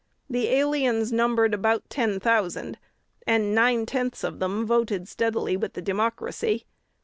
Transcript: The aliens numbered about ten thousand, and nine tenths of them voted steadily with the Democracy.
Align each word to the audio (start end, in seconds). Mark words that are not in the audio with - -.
The 0.27 0.47
aliens 0.47 1.11
numbered 1.11 1.53
about 1.53 1.87
ten 1.91 2.19
thousand, 2.19 2.79
and 3.27 3.53
nine 3.53 3.85
tenths 3.85 4.23
of 4.23 4.39
them 4.39 4.65
voted 4.65 5.07
steadily 5.07 5.55
with 5.55 5.73
the 5.73 5.81
Democracy. 5.83 6.65